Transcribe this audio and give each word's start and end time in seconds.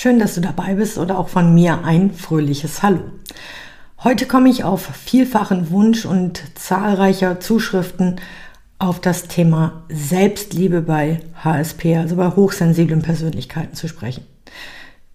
Schön, 0.00 0.20
dass 0.20 0.36
du 0.36 0.40
dabei 0.40 0.74
bist 0.74 0.96
oder 0.96 1.18
auch 1.18 1.28
von 1.28 1.52
mir 1.52 1.82
ein 1.84 2.12
fröhliches 2.12 2.84
Hallo. 2.84 3.00
Heute 4.04 4.26
komme 4.26 4.48
ich 4.48 4.62
auf 4.62 4.86
vielfachen 4.86 5.72
Wunsch 5.72 6.06
und 6.06 6.40
zahlreicher 6.54 7.40
Zuschriften 7.40 8.20
auf 8.78 9.00
das 9.00 9.26
Thema 9.26 9.82
Selbstliebe 9.88 10.82
bei 10.82 11.18
HSP, 11.42 11.96
also 11.96 12.14
bei 12.14 12.30
hochsensiblen 12.30 13.02
Persönlichkeiten 13.02 13.74
zu 13.74 13.88
sprechen. 13.88 14.22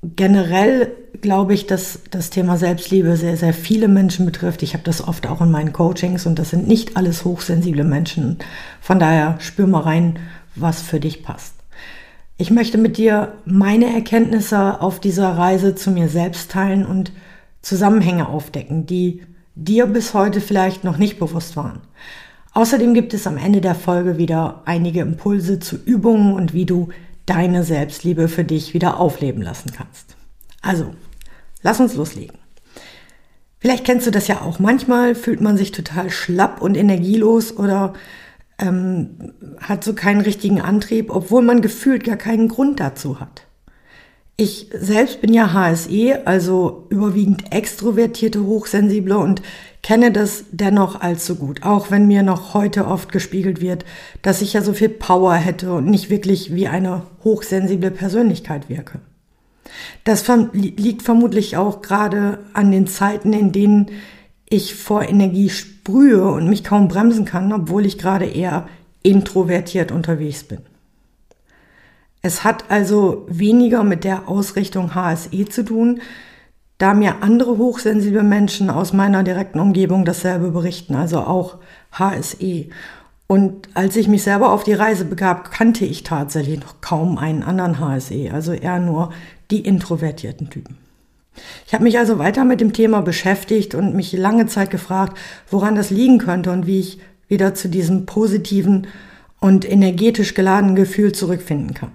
Generell 0.02 0.92
glaube 1.22 1.54
ich, 1.54 1.66
dass 1.66 2.00
das 2.12 2.30
Thema 2.30 2.58
Selbstliebe 2.58 3.16
sehr, 3.16 3.38
sehr 3.38 3.54
viele 3.54 3.88
Menschen 3.88 4.26
betrifft. 4.26 4.64
Ich 4.64 4.74
habe 4.74 4.84
das 4.84 5.02
oft 5.02 5.28
auch 5.28 5.40
in 5.40 5.50
meinen 5.50 5.72
Coachings 5.72 6.26
und 6.26 6.38
das 6.40 6.50
sind 6.50 6.68
nicht 6.68 6.98
alles 6.98 7.24
hochsensible 7.24 7.86
Menschen. 7.86 8.40
Von 8.82 9.00
daher 9.00 9.38
spür 9.40 9.66
mal 9.66 9.84
rein, 9.84 10.20
was 10.56 10.82
für 10.82 11.00
dich 11.00 11.24
passt. 11.24 11.53
Ich 12.38 12.50
möchte 12.50 12.78
mit 12.78 12.98
dir 12.98 13.34
meine 13.46 13.94
Erkenntnisse 13.94 14.82
auf 14.82 15.00
dieser 15.00 15.30
Reise 15.38 15.76
zu 15.76 15.92
mir 15.92 16.10
selbst 16.10 16.52
teilen 16.52 16.86
und 16.86 17.12
Zusammenhänge 17.62 18.28
aufdecken, 18.28 18.86
die 18.86 19.22
dir 19.56 19.86
bis 19.86 20.14
heute 20.14 20.42
vielleicht 20.42 20.84
noch 20.84 20.98
nicht 20.98 21.20
bewusst 21.20 21.56
waren. 21.56 21.82
Außerdem 22.54 22.94
gibt 22.94 23.14
es 23.14 23.28
am 23.28 23.38
Ende 23.38 23.62
der 23.62 23.76
Folge 23.76 24.18
wieder 24.18 24.62
einige 24.66 25.02
Impulse 25.02 25.60
zu 25.60 25.76
Übungen 25.76 26.34
und 26.34 26.54
wie 26.54 26.66
du 26.66 26.90
deine 27.26 27.64
Selbstliebe 27.64 28.28
für 28.28 28.44
dich 28.44 28.74
wieder 28.74 29.00
aufleben 29.00 29.42
lassen 29.42 29.72
kannst. 29.72 30.16
Also, 30.62 30.94
lass 31.62 31.80
uns 31.80 31.96
loslegen. 31.96 32.38
Vielleicht 33.60 33.86
kennst 33.86 34.08
du 34.08 34.12
das 34.12 34.28
ja 34.28 34.42
auch. 34.42 34.60
Manchmal 34.60 35.16
fühlt 35.16 35.40
man 35.40 35.56
sich 35.56 35.72
total 35.72 36.10
schlapp 36.10 36.62
und 36.62 36.76
energielos 36.76 37.56
oder 37.56 37.94
ähm, 38.64 39.34
hat 39.60 39.84
so 39.84 39.94
keinen 39.94 40.22
richtigen 40.22 40.62
Antrieb, 40.62 41.14
obwohl 41.14 41.42
man 41.42 41.62
gefühlt 41.62 42.04
gar 42.04 42.18
keinen 42.18 42.48
Grund 42.48 42.80
dazu 42.80 43.20
hat. 43.20 43.44
Ich 44.36 44.70
selbst 44.74 45.22
bin 45.22 45.32
ja 45.34 45.54
HSE, 45.54 46.26
also 46.26 46.88
überwiegend 46.90 47.54
extrovertierte 47.54 48.44
Hochsensible 48.44 49.18
und 49.18 49.44
kenne 49.84 50.12
das 50.12 50.46
dennoch 50.52 51.02
allzu 51.02 51.36
gut, 51.36 51.62
auch 51.62 51.92
wenn 51.92 52.08
mir 52.08 52.24
noch 52.24 52.56
heute 52.56 52.88
oft 52.88 53.12
gespiegelt 53.12 53.62
wird, 53.62 53.86
dass 54.24 54.42
ich 54.42 54.54
ja 54.54 54.62
so 54.64 54.74
viel 54.74 54.90
Power 54.90 55.36
hätte 55.36 55.72
und 55.74 55.86
nicht 55.86 56.10
wirklich 56.10 56.56
wie 56.56 56.68
eine 56.68 57.04
hochsensible 57.24 57.92
Persönlichkeit 57.92 58.70
wirke. 58.70 59.02
Das 60.04 60.26
liegt 60.54 61.04
vermutlich 61.04 61.58
auch 61.58 61.82
gerade 61.82 62.40
an 62.54 62.72
den 62.72 62.88
Zeiten, 62.88 63.34
in 63.34 63.52
denen 63.52 63.92
ich 64.54 64.76
vor 64.76 65.02
Energie 65.04 65.50
sprühe 65.50 66.24
und 66.32 66.48
mich 66.48 66.64
kaum 66.64 66.88
bremsen 66.88 67.26
kann, 67.26 67.52
obwohl 67.52 67.86
ich 67.86 67.98
gerade 67.98 68.26
eher 68.26 68.68
introvertiert 69.02 69.92
unterwegs 69.92 70.44
bin. 70.44 70.60
Es 72.22 72.44
hat 72.44 72.66
also 72.70 73.26
weniger 73.28 73.84
mit 73.84 74.04
der 74.04 74.30
Ausrichtung 74.30 74.96
HSE 74.96 75.46
zu 75.50 75.66
tun, 75.66 76.02
da 76.78 76.94
mir 76.94 77.22
andere 77.22 77.58
hochsensible 77.58 78.24
Menschen 78.24 78.70
aus 78.70 78.94
meiner 78.94 79.24
direkten 79.24 79.60
Umgebung 79.60 80.06
dasselbe 80.06 80.52
berichten, 80.52 80.96
also 80.96 81.20
auch 81.22 81.58
HSE. 81.92 82.68
Und 83.28 83.70
als 83.74 83.96
ich 83.96 84.08
mich 84.08 84.24
selber 84.24 84.52
auf 84.52 84.64
die 84.64 84.74
Reise 84.74 85.06
begab, 85.06 85.52
kannte 85.52 85.86
ich 85.86 86.04
tatsächlich 86.04 86.60
noch 86.60 86.80
kaum 86.82 87.18
einen 87.18 87.42
anderen 87.42 87.80
HSE, 87.80 88.30
also 88.32 88.54
eher 88.54 88.80
nur 88.80 89.12
die 89.50 89.62
introvertierten 89.62 90.50
Typen. 90.50 90.83
Ich 91.66 91.74
habe 91.74 91.84
mich 91.84 91.98
also 91.98 92.20
weiter 92.20 92.46
mit 92.46 92.62
dem 92.62 92.74
Thema 92.74 93.02
beschäftigt 93.02 93.76
und 93.76 93.96
mich 93.96 94.14
lange 94.14 94.46
Zeit 94.46 94.70
gefragt, 94.70 95.18
woran 95.50 95.76
das 95.76 95.90
liegen 95.90 96.20
könnte 96.20 96.52
und 96.52 96.68
wie 96.68 96.80
ich 96.80 97.00
wieder 97.28 97.56
zu 97.56 97.70
diesem 97.70 98.06
positiven 98.06 98.88
und 99.40 99.70
energetisch 99.70 100.36
geladenen 100.36 100.76
Gefühl 100.76 101.12
zurückfinden 101.12 101.74
kann. 101.74 101.92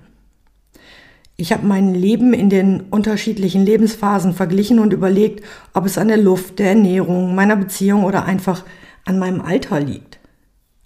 Ich 1.36 1.52
habe 1.52 1.64
mein 1.64 1.94
Leben 1.94 2.34
in 2.34 2.50
den 2.50 2.80
unterschiedlichen 2.80 3.64
Lebensphasen 3.64 4.34
verglichen 4.34 4.80
und 4.80 4.92
überlegt, 4.92 5.44
ob 5.72 5.86
es 5.86 5.96
an 5.96 6.08
der 6.08 6.16
Luft, 6.16 6.58
der 6.58 6.70
Ernährung, 6.70 7.36
meiner 7.36 7.54
Beziehung 7.54 8.02
oder 8.02 8.24
einfach 8.24 8.64
an 9.04 9.20
meinem 9.20 9.40
Alter 9.40 9.78
liegt. 9.78 10.18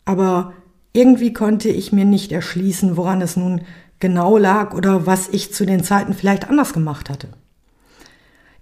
Aber 0.05 0.53
irgendwie 0.93 1.33
konnte 1.33 1.71
ich 1.71 1.91
mir 1.91 2.05
nicht 2.05 2.33
erschließen, 2.33 2.99
woran 2.99 3.23
es 3.23 3.37
nun 3.37 3.63
genau 3.99 4.37
lag 4.37 4.75
oder 4.75 5.07
was 5.07 5.31
ich 5.31 5.55
zu 5.55 5.65
den 5.65 5.83
Zeiten 5.83 6.13
vielleicht 6.13 6.51
anders 6.51 6.75
gemacht 6.75 7.09
hatte. 7.09 7.29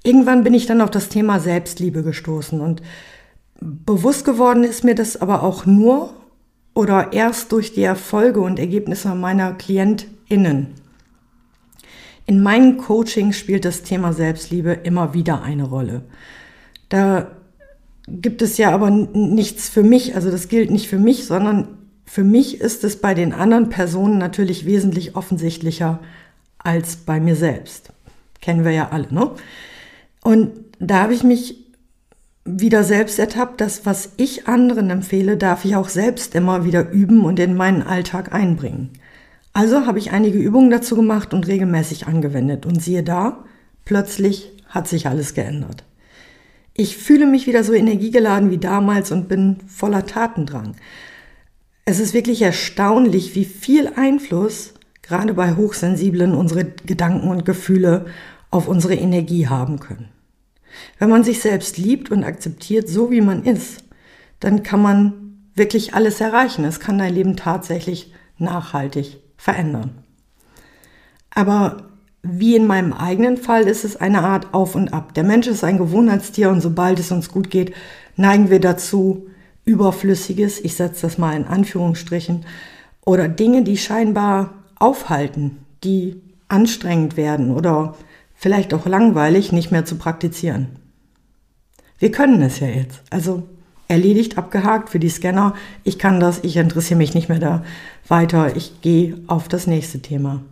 Irgendwann 0.03 0.45
bin 0.45 0.55
ich 0.55 0.67
dann 0.67 0.81
auf 0.81 0.91
das 0.91 1.09
Thema 1.09 1.41
Selbstliebe 1.41 2.03
gestoßen 2.03 2.61
und 2.61 2.83
bewusst 3.61 4.25
geworden 4.25 4.65
ist 4.65 4.85
mir 4.85 4.95
das 4.95 5.21
aber 5.21 5.43
auch 5.43 5.67
nur 5.67 6.15
oder 6.75 7.13
erst 7.13 7.53
durch 7.53 7.75
die 7.75 7.83
Erfolge 7.83 8.41
und 8.41 8.59
Ergebnisse 8.59 9.15
meiner 9.15 9.53
KlientInnen. 9.53 10.69
In 12.27 12.43
meinen 12.43 12.79
Coachings 12.79 13.37
spielt 13.37 13.65
das 13.65 13.83
Thema 13.83 14.13
Selbstliebe 14.13 14.73
immer 14.73 15.15
wieder 15.15 15.43
eine 15.43 15.65
Rolle. 15.65 16.03
Da 16.89 17.31
gibt 18.09 18.41
es 18.41 18.57
ja 18.57 18.71
aber 18.71 18.91
nichts 18.91 19.69
für 19.69 19.83
mich, 19.83 20.15
also 20.15 20.31
das 20.31 20.49
gilt 20.49 20.71
nicht 20.71 20.89
für 20.89 20.99
mich, 20.99 21.27
sondern 21.27 21.69
für 22.07 22.25
mich 22.25 22.61
ist 22.61 22.85
es 22.85 23.01
bei 23.01 23.15
den 23.15 23.33
anderen 23.33 23.69
Personen 23.69 24.19
natürlich 24.19 24.65
wesentlich 24.65 25.17
offensichtlicher 25.17 26.01
als 26.59 26.97
bei 26.97 27.21
mir 27.21 27.37
selbst. 27.37 27.93
Kennen 28.41 28.65
wir 28.65 28.73
ja 28.73 28.89
alle, 28.91 29.13
ne? 29.13 29.31
Und 30.23 30.51
da 30.79 31.03
habe 31.03 31.15
ich 31.15 31.23
mich 31.23 31.57
wieder 32.45 32.85
selbst 32.85 33.19
ertappt, 33.19 33.61
dass 33.61 33.87
was 33.87 34.13
ich 34.17 34.49
anderen 34.49 34.91
empfehle, 34.91 35.37
darf 35.37 35.65
ich 35.65 35.77
auch 35.77 35.89
selbst 35.89 36.35
immer 36.35 36.65
wieder 36.65 36.91
üben 36.91 37.25
und 37.25 37.39
in 37.39 37.57
meinen 37.57 37.83
Alltag 37.83 38.33
einbringen. 38.33 38.91
Also 39.53 39.87
habe 39.87 39.99
ich 39.99 40.13
einige 40.13 40.39
Übungen 40.39 40.71
dazu 40.71 40.97
gemacht 40.97 41.35
und 41.35 41.47
regelmäßig 41.47 42.07
angewendet. 42.07 42.67
Und 42.67 42.83
siehe 42.83 43.03
da, 43.03 43.45
plötzlich 43.85 44.53
hat 44.69 44.89
sich 44.89 45.07
alles 45.07 45.35
geändert. 45.35 45.85
Ich 46.75 46.97
fühle 46.97 47.27
mich 47.27 47.47
wieder 47.47 47.65
so 47.65 47.73
energiegeladen 47.73 48.51
wie 48.51 48.59
damals 48.59 49.11
und 49.11 49.29
bin 49.29 49.57
voller 49.67 50.07
Tatendrang. 50.07 50.77
Es 51.85 51.99
ist 51.99 52.15
wirklich 52.15 52.41
erstaunlich, 52.43 53.35
wie 53.35 53.45
viel 53.45 53.89
Einfluss 53.97 54.75
gerade 55.03 55.35
bei 55.35 55.57
Hochsensiblen 55.57 56.35
unsere 56.35 56.65
Gedanken 56.87 57.29
und 57.29 57.45
Gefühle 57.45 58.07
auf 58.51 58.69
unsere 58.69 58.95
Energie 58.95 59.49
haben 59.49 59.81
können. 59.81 60.09
Wenn 60.99 61.11
man 61.11 61.25
sich 61.25 61.41
selbst 61.41 61.79
liebt 61.79 62.11
und 62.11 62.25
akzeptiert, 62.25 62.89
so 62.89 63.11
wie 63.11 63.21
man 63.21 63.45
ist, 63.45 63.85
dann 64.39 64.63
kann 64.63 64.83
man 64.83 65.21
wirklich 65.55 65.95
alles 65.95 66.21
erreichen. 66.21 66.65
Es 66.65 66.81
kann 66.81 66.99
dein 66.99 67.15
Leben 67.15 67.37
tatsächlich 67.37 68.13
nachhaltig 68.39 69.19
verändern. 69.37 70.05
Aber 71.31 71.91
wie 72.23 72.57
in 72.57 72.67
meinem 72.67 72.93
eigenen 72.93 73.37
Fall 73.37 73.63
ist 73.63 73.85
es 73.85 73.97
eine 73.97 74.23
Art 74.23 74.53
Auf 74.53 74.75
und 74.75 74.93
Ab. 74.93 75.15
Der 75.15 75.25
Mensch 75.25 75.47
ist 75.47 75.65
ein 75.65 75.79
Gewohnheitstier 75.79 76.51
und 76.51 76.61
sobald 76.61 76.99
es 76.99 77.13
uns 77.13 77.31
gut 77.31 77.51
geht, 77.51 77.75
neigen 78.17 78.51
wir 78.51 78.61
dazu, 78.61 79.27
Überflüssiges, 79.65 80.59
ich 80.61 80.75
setze 80.75 81.03
das 81.03 81.19
mal 81.19 81.37
in 81.37 81.47
Anführungsstrichen, 81.47 82.45
oder 83.05 83.29
Dinge, 83.29 83.63
die 83.63 83.77
scheinbar 83.77 84.55
aufhalten, 84.79 85.59
die 85.85 86.21
anstrengend 86.49 87.17
werden 87.17 87.53
oder 87.53 87.95
vielleicht 88.41 88.73
auch 88.73 88.87
langweilig, 88.87 89.53
nicht 89.53 89.71
mehr 89.71 89.85
zu 89.85 89.97
praktizieren. 89.97 90.69
Wir 91.99 92.11
können 92.11 92.41
es 92.41 92.59
ja 92.59 92.69
jetzt. 92.69 93.03
Also 93.11 93.43
erledigt, 93.87 94.39
abgehakt 94.39 94.89
für 94.89 94.99
die 94.99 95.11
Scanner. 95.11 95.55
Ich 95.85 95.99
kann 95.99 96.21
das, 96.21 96.43
ich 96.43 96.57
interessiere 96.57 96.97
mich 96.97 97.13
nicht 97.13 97.29
mehr 97.29 97.39
da 97.39 97.63
weiter. 98.09 98.57
Ich 98.57 98.81
gehe 98.81 99.19
auf 99.27 99.47
das 99.49 99.67
nächste 99.67 100.01
Thema. 100.01 100.43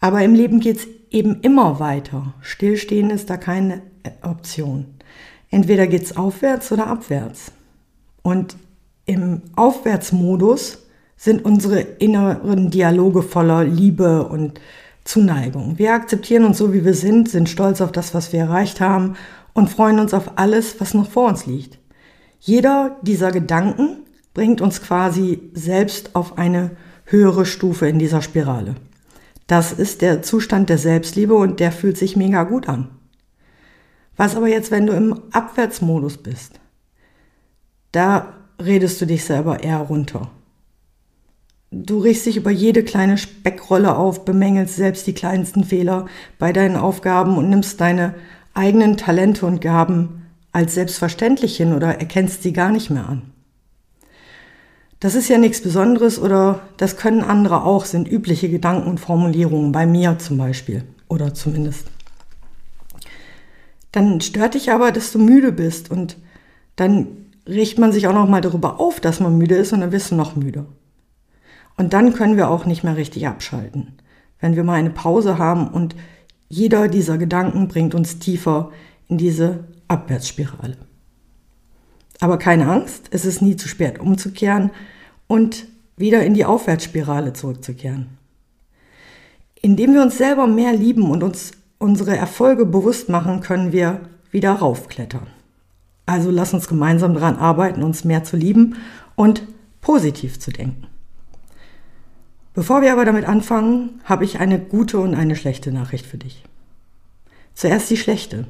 Aber 0.00 0.22
im 0.22 0.34
Leben 0.34 0.60
geht 0.60 0.78
es 0.78 0.88
eben 1.10 1.42
immer 1.42 1.78
weiter. 1.78 2.32
Stillstehen 2.40 3.10
ist 3.10 3.28
da 3.28 3.36
keine 3.36 3.82
Option. 4.22 4.86
Entweder 5.50 5.86
geht 5.86 6.04
es 6.04 6.16
aufwärts 6.16 6.72
oder 6.72 6.86
abwärts. 6.86 7.52
Und 8.22 8.56
im 9.04 9.42
Aufwärtsmodus 9.56 10.86
sind 11.18 11.44
unsere 11.44 11.80
inneren 11.80 12.70
Dialoge 12.70 13.22
voller 13.22 13.62
Liebe 13.62 14.26
und 14.26 14.58
Zuneigung. 15.10 15.76
Wir 15.76 15.92
akzeptieren 15.92 16.44
uns 16.44 16.58
so, 16.58 16.72
wie 16.72 16.84
wir 16.84 16.94
sind, 16.94 17.28
sind 17.28 17.48
stolz 17.48 17.80
auf 17.80 17.90
das, 17.90 18.14
was 18.14 18.32
wir 18.32 18.38
erreicht 18.38 18.80
haben 18.80 19.16
und 19.52 19.68
freuen 19.68 19.98
uns 19.98 20.14
auf 20.14 20.38
alles, 20.38 20.80
was 20.80 20.94
noch 20.94 21.10
vor 21.10 21.28
uns 21.28 21.46
liegt. 21.46 21.80
Jeder 22.38 22.96
dieser 23.02 23.32
Gedanken 23.32 24.04
bringt 24.34 24.60
uns 24.60 24.80
quasi 24.80 25.50
selbst 25.52 26.14
auf 26.14 26.38
eine 26.38 26.76
höhere 27.06 27.44
Stufe 27.44 27.88
in 27.88 27.98
dieser 27.98 28.22
Spirale. 28.22 28.76
Das 29.48 29.72
ist 29.72 30.00
der 30.00 30.22
Zustand 30.22 30.68
der 30.68 30.78
Selbstliebe 30.78 31.34
und 31.34 31.58
der 31.58 31.72
fühlt 31.72 31.98
sich 31.98 32.14
mega 32.14 32.44
gut 32.44 32.68
an. 32.68 32.88
Was 34.16 34.36
aber 34.36 34.46
jetzt, 34.46 34.70
wenn 34.70 34.86
du 34.86 34.92
im 34.92 35.20
Abwärtsmodus 35.32 36.18
bist? 36.18 36.60
Da 37.90 38.34
redest 38.62 39.00
du 39.00 39.06
dich 39.06 39.24
selber 39.24 39.60
eher 39.60 39.78
runter. 39.78 40.30
Du 41.72 42.00
riechst 42.00 42.26
dich 42.26 42.36
über 42.36 42.50
jede 42.50 42.82
kleine 42.82 43.16
Speckrolle 43.16 43.96
auf, 43.96 44.24
bemängelst 44.24 44.74
selbst 44.74 45.06
die 45.06 45.12
kleinsten 45.12 45.62
Fehler 45.62 46.06
bei 46.36 46.52
deinen 46.52 46.74
Aufgaben 46.76 47.38
und 47.38 47.48
nimmst 47.48 47.80
deine 47.80 48.14
eigenen 48.54 48.96
Talente 48.96 49.46
und 49.46 49.60
Gaben 49.60 50.26
als 50.50 50.74
selbstverständlich 50.74 51.56
hin 51.56 51.72
oder 51.72 52.00
erkennst 52.00 52.42
sie 52.42 52.52
gar 52.52 52.70
nicht 52.70 52.90
mehr 52.90 53.08
an. 53.08 53.22
Das 54.98 55.14
ist 55.14 55.28
ja 55.28 55.38
nichts 55.38 55.62
Besonderes 55.62 56.18
oder 56.18 56.60
das 56.76 56.96
können 56.96 57.22
andere 57.22 57.62
auch, 57.62 57.84
sind 57.84 58.10
übliche 58.10 58.50
Gedanken 58.50 58.90
und 58.90 58.98
Formulierungen, 58.98 59.70
bei 59.70 59.86
mir 59.86 60.18
zum 60.18 60.38
Beispiel 60.38 60.82
oder 61.06 61.34
zumindest. 61.34 61.86
Dann 63.92 64.20
stört 64.20 64.54
dich 64.54 64.72
aber, 64.72 64.90
dass 64.90 65.12
du 65.12 65.20
müde 65.20 65.52
bist 65.52 65.88
und 65.88 66.16
dann 66.74 67.06
riecht 67.46 67.78
man 67.78 67.92
sich 67.92 68.08
auch 68.08 68.12
noch 68.12 68.28
mal 68.28 68.40
darüber 68.40 68.80
auf, 68.80 68.98
dass 68.98 69.20
man 69.20 69.38
müde 69.38 69.54
ist 69.54 69.72
und 69.72 69.80
dann 69.80 69.92
wirst 69.92 70.10
du 70.10 70.16
noch 70.16 70.34
müde. 70.34 70.66
Und 71.80 71.94
dann 71.94 72.12
können 72.12 72.36
wir 72.36 72.50
auch 72.50 72.66
nicht 72.66 72.84
mehr 72.84 72.98
richtig 72.98 73.26
abschalten. 73.26 73.94
Wenn 74.38 74.54
wir 74.54 74.64
mal 74.64 74.74
eine 74.74 74.90
Pause 74.90 75.38
haben 75.38 75.66
und 75.66 75.96
jeder 76.50 76.88
dieser 76.88 77.16
Gedanken 77.16 77.68
bringt 77.68 77.94
uns 77.94 78.18
tiefer 78.18 78.70
in 79.08 79.16
diese 79.16 79.64
Abwärtsspirale. 79.88 80.76
Aber 82.20 82.36
keine 82.36 82.68
Angst, 82.68 83.08
es 83.12 83.24
ist 83.24 83.40
nie 83.40 83.56
zu 83.56 83.66
spät 83.66 83.98
umzukehren 83.98 84.72
und 85.26 85.68
wieder 85.96 86.22
in 86.22 86.34
die 86.34 86.44
Aufwärtsspirale 86.44 87.32
zurückzukehren. 87.32 88.08
Indem 89.62 89.94
wir 89.94 90.02
uns 90.02 90.18
selber 90.18 90.46
mehr 90.46 90.74
lieben 90.74 91.10
und 91.10 91.22
uns 91.22 91.52
unsere 91.78 92.14
Erfolge 92.14 92.66
bewusst 92.66 93.08
machen, 93.08 93.40
können 93.40 93.72
wir 93.72 94.02
wieder 94.30 94.52
raufklettern. 94.52 95.28
Also 96.04 96.30
lass 96.30 96.52
uns 96.52 96.68
gemeinsam 96.68 97.14
daran 97.14 97.36
arbeiten, 97.36 97.82
uns 97.82 98.04
mehr 98.04 98.22
zu 98.22 98.36
lieben 98.36 98.76
und 99.16 99.44
positiv 99.80 100.38
zu 100.38 100.50
denken. 100.50 100.89
Bevor 102.52 102.82
wir 102.82 102.92
aber 102.92 103.04
damit 103.04 103.26
anfangen, 103.26 104.00
habe 104.04 104.24
ich 104.24 104.40
eine 104.40 104.58
gute 104.58 104.98
und 104.98 105.14
eine 105.14 105.36
schlechte 105.36 105.70
Nachricht 105.70 106.06
für 106.06 106.18
dich. 106.18 106.42
Zuerst 107.54 107.90
die 107.90 107.96
schlechte. 107.96 108.46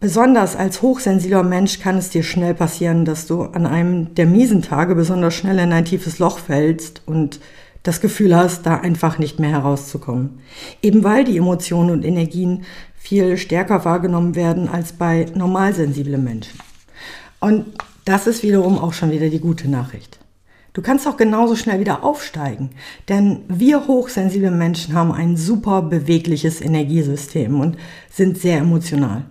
Besonders 0.00 0.56
als 0.56 0.82
hochsensibler 0.82 1.44
Mensch 1.44 1.78
kann 1.78 1.96
es 1.96 2.10
dir 2.10 2.24
schnell 2.24 2.54
passieren, 2.54 3.04
dass 3.04 3.26
du 3.26 3.42
an 3.42 3.66
einem 3.66 4.14
der 4.16 4.26
miesen 4.26 4.60
Tage 4.60 4.96
besonders 4.96 5.32
schnell 5.32 5.58
in 5.60 5.72
ein 5.72 5.84
tiefes 5.84 6.18
Loch 6.18 6.40
fällst 6.40 7.02
und 7.06 7.38
das 7.84 8.00
Gefühl 8.00 8.36
hast, 8.36 8.66
da 8.66 8.76
einfach 8.76 9.18
nicht 9.18 9.38
mehr 9.38 9.50
herauszukommen. 9.50 10.40
Eben 10.82 11.04
weil 11.04 11.24
die 11.24 11.36
Emotionen 11.36 11.90
und 11.90 12.04
Energien 12.04 12.64
viel 12.96 13.36
stärker 13.36 13.84
wahrgenommen 13.84 14.34
werden 14.34 14.68
als 14.68 14.92
bei 14.92 15.26
normalsensiblen 15.34 16.22
Menschen. 16.22 16.58
Und 17.40 17.66
das 18.04 18.26
ist 18.26 18.42
wiederum 18.42 18.78
auch 18.78 18.92
schon 18.92 19.10
wieder 19.10 19.28
die 19.28 19.40
gute 19.40 19.68
Nachricht. 19.68 20.18
Du 20.74 20.80
kannst 20.80 21.06
auch 21.06 21.18
genauso 21.18 21.54
schnell 21.54 21.80
wieder 21.80 22.02
aufsteigen, 22.02 22.70
denn 23.08 23.40
wir 23.48 23.86
hochsensible 23.86 24.50
Menschen 24.50 24.94
haben 24.94 25.12
ein 25.12 25.36
super 25.36 25.82
bewegliches 25.82 26.62
Energiesystem 26.62 27.60
und 27.60 27.76
sind 28.10 28.38
sehr 28.38 28.58
emotional. 28.58 29.24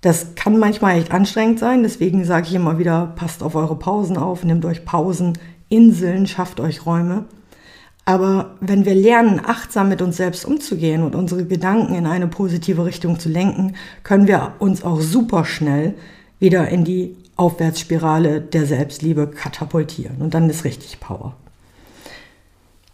Das 0.00 0.34
kann 0.34 0.58
manchmal 0.58 0.98
echt 0.98 1.12
anstrengend 1.12 1.58
sein, 1.58 1.82
deswegen 1.82 2.24
sage 2.24 2.46
ich 2.48 2.54
immer 2.54 2.78
wieder, 2.78 3.12
passt 3.16 3.42
auf 3.42 3.54
eure 3.54 3.76
Pausen 3.76 4.16
auf, 4.16 4.42
nehmt 4.44 4.64
euch 4.64 4.84
Pausen, 4.86 5.34
Inseln, 5.68 6.26
schafft 6.26 6.60
euch 6.60 6.86
Räume. 6.86 7.26
Aber 8.06 8.56
wenn 8.60 8.84
wir 8.84 8.94
lernen, 8.94 9.40
achtsam 9.44 9.88
mit 9.88 10.02
uns 10.02 10.16
selbst 10.16 10.44
umzugehen 10.44 11.02
und 11.02 11.14
unsere 11.14 11.46
Gedanken 11.46 11.94
in 11.94 12.06
eine 12.06 12.28
positive 12.28 12.84
Richtung 12.84 13.18
zu 13.18 13.28
lenken, 13.28 13.76
können 14.02 14.28
wir 14.28 14.54
uns 14.58 14.84
auch 14.84 15.00
super 15.00 15.44
schnell 15.44 15.94
wieder 16.38 16.68
in 16.68 16.84
die 16.84 17.16
Aufwärtsspirale 17.36 18.40
der 18.40 18.66
Selbstliebe 18.66 19.26
katapultieren. 19.26 20.16
Und 20.20 20.34
dann 20.34 20.48
ist 20.48 20.64
richtig 20.64 21.00
Power. 21.00 21.34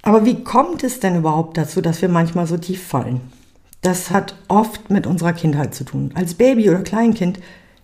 Aber 0.02 0.24
wie 0.24 0.42
kommt 0.42 0.82
es 0.82 1.00
denn 1.00 1.16
überhaupt 1.16 1.56
dazu, 1.56 1.80
dass 1.80 2.00
wir 2.00 2.08
manchmal 2.08 2.46
so 2.46 2.56
tief 2.56 2.82
fallen? 2.82 3.20
Das 3.82 4.10
hat 4.10 4.34
oft 4.48 4.90
mit 4.90 5.06
unserer 5.06 5.32
Kindheit 5.32 5.74
zu 5.74 5.84
tun. 5.84 6.12
Als 6.14 6.34
Baby 6.34 6.68
oder 6.70 6.80
Kleinkind 6.80 7.38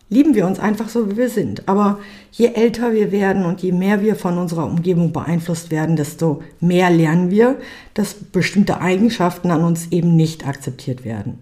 lieben 0.09 0.35
wir 0.35 0.47
uns 0.47 0.59
einfach 0.59 0.89
so, 0.89 1.11
wie 1.11 1.17
wir 1.17 1.29
sind. 1.29 1.69
Aber 1.69 1.99
je 2.33 2.49
älter 2.49 2.93
wir 2.93 3.13
werden 3.13 3.45
und 3.45 3.63
je 3.63 3.73
mehr 3.73 4.03
wir 4.03 4.15
von 4.17 4.39
unserer 4.39 4.67
Umgebung 4.67 5.13
beeinflusst 5.13 5.71
werden, 5.71 5.97
desto 5.97 6.43
mehr 6.61 6.91
lernen 6.91 7.31
wir, 7.31 7.57
dass 7.95 8.15
bestimmte 8.15 8.81
Eigenschaften 8.81 9.51
an 9.51 9.65
uns 9.65 9.89
eben 9.91 10.15
nicht 10.15 10.47
akzeptiert 10.47 11.05
werden. 11.05 11.41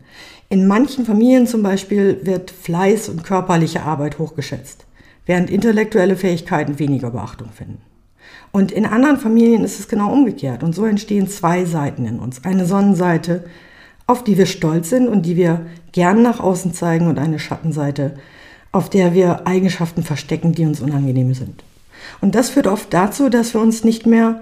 In 0.48 0.66
manchen 0.66 1.04
Familien 1.04 1.46
zum 1.46 1.62
Beispiel 1.62 2.20
wird 2.22 2.50
Fleiß 2.50 3.08
und 3.08 3.24
körperliche 3.24 3.82
Arbeit 3.82 4.18
hochgeschätzt, 4.18 4.86
während 5.26 5.50
intellektuelle 5.50 6.16
Fähigkeiten 6.16 6.78
weniger 6.78 7.10
Beachtung 7.10 7.50
finden. 7.50 7.80
Und 8.52 8.70
in 8.70 8.86
anderen 8.86 9.18
Familien 9.18 9.64
ist 9.64 9.80
es 9.80 9.88
genau 9.88 10.12
umgekehrt. 10.12 10.62
Und 10.62 10.74
so 10.74 10.84
entstehen 10.84 11.28
zwei 11.28 11.64
Seiten 11.64 12.06
in 12.06 12.20
uns. 12.20 12.44
Eine 12.44 12.66
Sonnenseite, 12.66 13.44
auf 14.06 14.22
die 14.22 14.38
wir 14.38 14.46
stolz 14.46 14.90
sind 14.90 15.08
und 15.08 15.26
die 15.26 15.36
wir 15.36 15.66
gern 15.92 16.22
nach 16.22 16.40
außen 16.40 16.72
zeigen 16.72 17.08
und 17.08 17.18
eine 17.18 17.38
Schattenseite, 17.38 18.14
auf 18.70 18.90
der 18.90 19.14
wir 19.14 19.46
Eigenschaften 19.46 20.02
verstecken, 20.02 20.52
die 20.52 20.66
uns 20.66 20.80
unangenehm 20.80 21.34
sind. 21.34 21.64
Und 22.20 22.34
das 22.34 22.50
führt 22.50 22.66
oft 22.66 22.92
dazu, 22.92 23.28
dass 23.28 23.54
wir 23.54 23.60
uns 23.60 23.84
nicht 23.84 24.06
mehr 24.06 24.40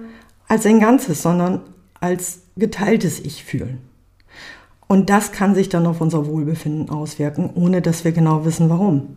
als 0.49 0.67
ein 0.67 0.81
Ganzes, 0.81 1.23
sondern 1.23 1.61
als 2.01 2.41
geteiltes 2.57 3.21
Ich 3.21 3.45
fühlen. 3.45 3.79
Und 4.89 5.09
das 5.09 5.33
kann 5.33 5.55
sich 5.55 5.71
dann 5.71 5.87
auf 5.87 6.03
unser 6.03 6.27
Wohlbefinden 6.27 6.91
auswirken, 6.91 7.49
ohne 7.55 7.81
dass 7.81 8.05
wir 8.05 8.13
genau 8.13 8.45
wissen, 8.45 8.69
warum. 8.69 9.17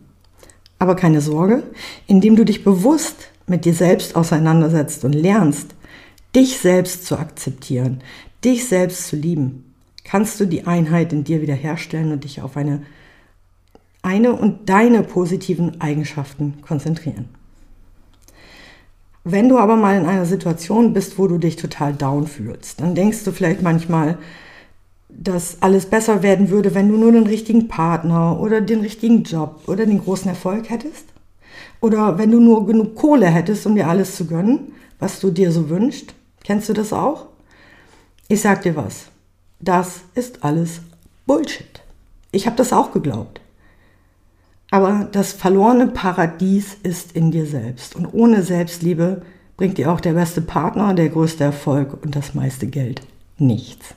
Aber 0.79 0.95
keine 0.95 1.21
Sorge, 1.21 1.63
indem 2.07 2.35
du 2.35 2.43
dich 2.43 2.63
bewusst 2.63 3.29
mit 3.47 3.65
dir 3.65 3.73
selbst 3.73 4.15
auseinandersetzt 4.15 5.05
und 5.05 5.13
lernst, 5.13 5.75
dich 6.35 6.57
selbst 6.57 7.05
zu 7.05 7.17
akzeptieren, 7.17 8.01
dich 8.43 8.67
selbst 8.67 9.07
zu 9.07 9.15
lieben, 9.15 9.73
kannst 10.03 10.39
du 10.39 10.45
die 10.45 10.67
Einheit 10.67 11.13
in 11.13 11.23
dir 11.23 11.41
wiederherstellen 11.41 12.11
und 12.11 12.23
dich 12.23 12.41
auf 12.41 12.57
eine, 12.57 12.83
eine 14.01 14.33
und 14.33 14.69
deine 14.69 15.03
positiven 15.03 15.81
Eigenschaften 15.81 16.61
konzentrieren. 16.61 17.29
Wenn 19.23 19.49
du 19.49 19.57
aber 19.57 19.75
mal 19.75 19.97
in 19.97 20.05
einer 20.05 20.25
Situation 20.25 20.93
bist, 20.93 21.17
wo 21.17 21.27
du 21.27 21.39
dich 21.39 21.55
total 21.55 21.93
down 21.93 22.27
fühlst, 22.27 22.79
dann 22.79 22.93
denkst 22.93 23.23
du 23.23 23.31
vielleicht 23.31 23.63
manchmal, 23.63 24.19
dass 25.17 25.61
alles 25.61 25.85
besser 25.85 26.23
werden 26.23 26.49
würde, 26.49 26.75
wenn 26.75 26.89
du 26.89 26.97
nur 26.97 27.11
den 27.11 27.27
richtigen 27.27 27.67
Partner 27.67 28.39
oder 28.39 28.61
den 28.61 28.81
richtigen 28.81 29.23
Job 29.23 29.61
oder 29.67 29.85
den 29.85 30.01
großen 30.03 30.29
Erfolg 30.29 30.69
hättest. 30.69 31.05
Oder 31.81 32.17
wenn 32.17 32.31
du 32.31 32.39
nur 32.39 32.65
genug 32.65 32.95
Kohle 32.95 33.27
hättest, 33.27 33.65
um 33.65 33.75
dir 33.75 33.87
alles 33.87 34.15
zu 34.15 34.25
gönnen, 34.25 34.73
was 34.99 35.19
du 35.19 35.31
dir 35.31 35.51
so 35.51 35.69
wünschst. 35.69 36.13
Kennst 36.43 36.69
du 36.69 36.73
das 36.73 36.93
auch? 36.93 37.27
Ich 38.27 38.41
sag 38.41 38.61
dir 38.63 38.75
was. 38.75 39.05
Das 39.59 40.01
ist 40.15 40.43
alles 40.43 40.81
Bullshit. 41.25 41.81
Ich 42.31 42.45
habe 42.45 42.55
das 42.55 42.73
auch 42.73 42.91
geglaubt. 42.91 43.39
Aber 44.71 45.07
das 45.11 45.31
verlorene 45.31 45.87
Paradies 45.87 46.75
ist 46.83 47.13
in 47.13 47.31
dir 47.31 47.45
selbst. 47.45 47.95
Und 47.95 48.07
ohne 48.07 48.43
Selbstliebe 48.43 49.21
bringt 49.57 49.77
dir 49.77 49.91
auch 49.91 50.01
der 50.01 50.13
beste 50.13 50.41
Partner, 50.41 50.93
der 50.93 51.09
größte 51.09 51.43
Erfolg 51.43 52.03
und 52.03 52.15
das 52.15 52.33
meiste 52.33 52.67
Geld 52.67 53.01
nichts. 53.37 53.95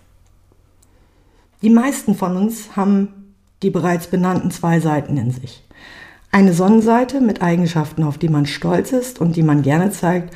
Die 1.62 1.70
meisten 1.70 2.14
von 2.14 2.36
uns 2.36 2.76
haben 2.76 3.34
die 3.62 3.70
bereits 3.70 4.06
benannten 4.06 4.50
zwei 4.50 4.78
Seiten 4.78 5.16
in 5.16 5.32
sich. 5.32 5.64
Eine 6.30 6.52
Sonnenseite 6.52 7.20
mit 7.20 7.42
Eigenschaften, 7.42 8.04
auf 8.04 8.18
die 8.18 8.28
man 8.28 8.46
stolz 8.46 8.92
ist 8.92 9.20
und 9.20 9.34
die 9.34 9.42
man 9.42 9.62
gerne 9.62 9.90
zeigt, 9.90 10.34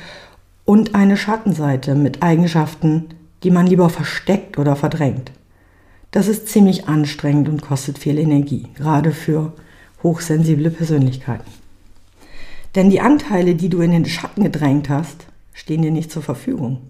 und 0.65 0.95
eine 0.95 1.17
Schattenseite 1.17 1.95
mit 1.95 2.23
Eigenschaften, 2.23 3.09
die 3.43 3.51
man 3.51 3.67
lieber 3.67 3.89
versteckt 3.89 4.57
oder 4.57 4.75
verdrängt. 4.75 5.31
Das 6.11 6.27
ist 6.27 6.47
ziemlich 6.47 6.87
anstrengend 6.87 7.49
und 7.49 7.61
kostet 7.61 7.97
viel 7.97 8.17
Energie, 8.17 8.67
gerade 8.75 9.11
für 9.11 9.53
hochsensible 10.03 10.69
Persönlichkeiten. 10.69 11.49
Denn 12.75 12.89
die 12.89 13.01
Anteile, 13.01 13.55
die 13.55 13.69
du 13.69 13.81
in 13.81 13.91
den 13.91 14.05
Schatten 14.05 14.43
gedrängt 14.43 14.89
hast, 14.89 15.25
stehen 15.53 15.81
dir 15.81 15.91
nicht 15.91 16.11
zur 16.11 16.23
Verfügung. 16.23 16.81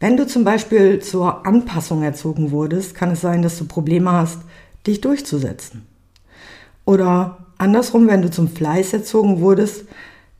Wenn 0.00 0.16
du 0.16 0.26
zum 0.26 0.44
Beispiel 0.44 1.00
zur 1.00 1.44
Anpassung 1.44 2.02
erzogen 2.02 2.52
wurdest, 2.52 2.94
kann 2.94 3.10
es 3.10 3.20
sein, 3.20 3.42
dass 3.42 3.58
du 3.58 3.64
Probleme 3.64 4.12
hast, 4.12 4.38
dich 4.86 5.00
durchzusetzen. 5.00 5.86
Oder 6.84 7.38
andersrum, 7.58 8.06
wenn 8.06 8.22
du 8.22 8.30
zum 8.30 8.48
Fleiß 8.48 8.92
erzogen 8.92 9.40
wurdest, 9.40 9.86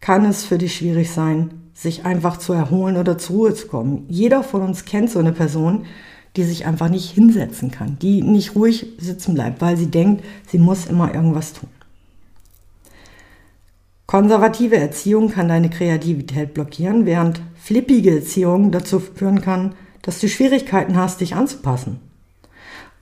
kann 0.00 0.24
es 0.24 0.44
für 0.44 0.58
dich 0.58 0.76
schwierig 0.76 1.10
sein, 1.10 1.50
sich 1.74 2.04
einfach 2.04 2.36
zu 2.36 2.52
erholen 2.52 2.96
oder 2.96 3.18
zur 3.18 3.36
Ruhe 3.36 3.54
zu 3.54 3.66
kommen. 3.66 4.04
Jeder 4.08 4.44
von 4.44 4.62
uns 4.62 4.84
kennt 4.84 5.10
so 5.10 5.18
eine 5.18 5.32
Person, 5.32 5.86
die 6.36 6.44
sich 6.44 6.66
einfach 6.66 6.88
nicht 6.88 7.10
hinsetzen 7.10 7.72
kann, 7.72 7.98
die 8.00 8.22
nicht 8.22 8.54
ruhig 8.54 8.86
sitzen 8.98 9.34
bleibt, 9.34 9.60
weil 9.60 9.76
sie 9.76 9.90
denkt, 9.90 10.24
sie 10.46 10.58
muss 10.58 10.86
immer 10.86 11.12
irgendwas 11.12 11.52
tun. 11.52 11.68
Konservative 14.06 14.76
Erziehung 14.76 15.30
kann 15.30 15.48
deine 15.48 15.68
Kreativität 15.68 16.54
blockieren, 16.54 17.04
während 17.04 17.42
flippige 17.68 18.14
Erziehung 18.16 18.70
dazu 18.70 18.98
führen 18.98 19.42
kann, 19.42 19.74
dass 20.00 20.20
du 20.20 20.28
Schwierigkeiten 20.28 20.96
hast, 20.96 21.20
dich 21.20 21.34
anzupassen. 21.34 22.00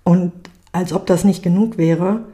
Und 0.02 0.32
als 0.72 0.92
ob 0.92 1.06
das 1.06 1.22
nicht 1.22 1.44
genug 1.44 1.78
wäre, 1.78 2.24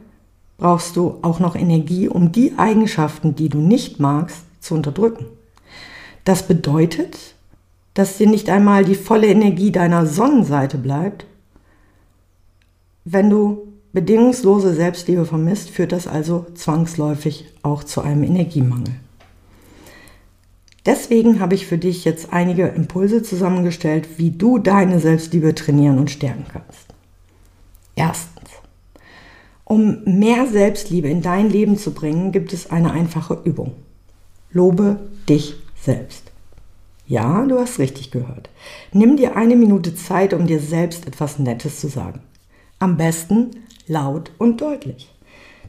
brauchst 0.57 0.95
du 0.95 1.19
auch 1.21 1.39
noch 1.39 1.55
Energie, 1.55 2.09
um 2.09 2.31
die 2.31 2.57
Eigenschaften, 2.57 3.35
die 3.35 3.49
du 3.49 3.59
nicht 3.59 3.99
magst, 3.99 4.45
zu 4.61 4.73
unterdrücken. 4.73 5.27
Das 6.23 6.47
bedeutet, 6.47 7.35
dass 7.93 8.17
dir 8.17 8.27
nicht 8.27 8.49
einmal 8.49 8.83
die 8.83 8.95
volle 8.95 9.27
Energie 9.27 9.71
deiner 9.71 10.07
Sonnenseite 10.07 10.79
bleibt. 10.79 11.27
Wenn 13.05 13.29
du 13.29 13.67
bedingungslose 13.91 14.73
Selbstliebe 14.73 15.27
vermisst, 15.27 15.69
führt 15.69 15.91
das 15.91 16.07
also 16.07 16.47
zwangsläufig 16.55 17.53
auch 17.61 17.83
zu 17.83 18.01
einem 18.01 18.23
Energiemangel. 18.23 18.95
Deswegen 20.85 21.39
habe 21.39 21.55
ich 21.55 21.65
für 21.65 21.77
dich 21.77 22.03
jetzt 22.03 22.33
einige 22.33 22.67
Impulse 22.67 23.23
zusammengestellt, 23.23 24.17
wie 24.17 24.31
du 24.31 24.57
deine 24.57 24.99
Selbstliebe 24.99 25.55
trainieren 25.55 25.97
und 25.97 26.11
stärken 26.11 26.45
kannst. 26.51 26.87
Erstens. 27.95 28.49
Um 29.63 30.03
mehr 30.03 30.45
Selbstliebe 30.47 31.07
in 31.07 31.21
dein 31.21 31.49
Leben 31.49 31.77
zu 31.77 31.93
bringen, 31.93 32.31
gibt 32.31 32.51
es 32.51 32.69
eine 32.69 32.91
einfache 32.91 33.39
Übung. 33.45 33.71
Lobe 34.51 34.99
dich 35.29 35.55
selbst. 35.81 36.31
Ja, 37.07 37.45
du 37.45 37.59
hast 37.59 37.79
richtig 37.79 38.11
gehört. 38.11 38.49
Nimm 38.91 39.17
dir 39.17 39.35
eine 39.35 39.55
Minute 39.55 39.95
Zeit, 39.95 40.33
um 40.33 40.47
dir 40.47 40.59
selbst 40.59 41.07
etwas 41.07 41.39
Nettes 41.39 41.79
zu 41.79 41.87
sagen. 41.87 42.21
Am 42.79 42.97
besten 42.97 43.51
laut 43.87 44.31
und 44.37 44.61
deutlich. 44.61 45.12